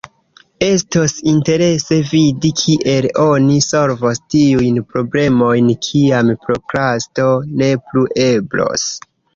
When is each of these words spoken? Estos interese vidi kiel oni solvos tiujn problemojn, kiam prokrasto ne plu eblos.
Estos 0.67 1.11
interese 1.33 1.99
vidi 2.13 2.51
kiel 2.63 3.09
oni 3.25 3.59
solvos 3.67 4.23
tiujn 4.35 4.81
problemojn, 4.95 5.73
kiam 5.91 6.37
prokrasto 6.49 7.33
ne 7.63 7.75
plu 7.87 8.11
eblos. 8.31 8.93